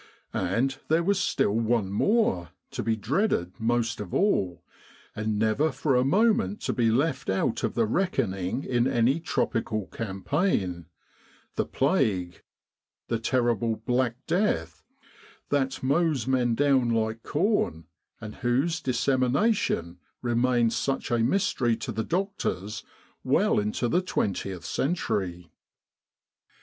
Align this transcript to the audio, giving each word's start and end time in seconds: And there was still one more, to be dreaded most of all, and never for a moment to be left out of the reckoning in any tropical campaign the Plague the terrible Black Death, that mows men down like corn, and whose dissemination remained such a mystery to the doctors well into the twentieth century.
And 0.33 0.79
there 0.87 1.03
was 1.03 1.19
still 1.19 1.53
one 1.53 1.91
more, 1.91 2.49
to 2.71 2.81
be 2.81 2.95
dreaded 2.95 3.53
most 3.59 3.99
of 4.01 4.15
all, 4.15 4.63
and 5.15 5.37
never 5.37 5.71
for 5.71 5.95
a 5.95 6.03
moment 6.03 6.59
to 6.61 6.73
be 6.73 6.89
left 6.89 7.29
out 7.29 7.63
of 7.63 7.75
the 7.75 7.85
reckoning 7.85 8.63
in 8.63 8.87
any 8.87 9.19
tropical 9.19 9.85
campaign 9.85 10.87
the 11.55 11.67
Plague 11.67 12.41
the 13.09 13.19
terrible 13.19 13.75
Black 13.75 14.15
Death, 14.25 14.81
that 15.49 15.83
mows 15.83 16.25
men 16.25 16.55
down 16.55 16.89
like 16.89 17.21
corn, 17.21 17.85
and 18.19 18.37
whose 18.37 18.81
dissemination 18.81 19.99
remained 20.23 20.73
such 20.73 21.11
a 21.11 21.19
mystery 21.19 21.77
to 21.77 21.91
the 21.91 22.03
doctors 22.03 22.83
well 23.23 23.59
into 23.59 23.87
the 23.87 24.01
twentieth 24.01 24.65
century. 24.65 25.51